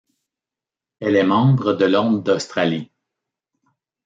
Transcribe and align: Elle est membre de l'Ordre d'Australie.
Elle 0.99 1.15
est 1.15 1.23
membre 1.23 1.73
de 1.73 1.85
l'Ordre 1.85 2.23
d'Australie. 2.23 2.89